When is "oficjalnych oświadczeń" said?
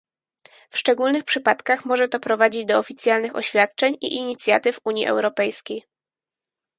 2.79-3.93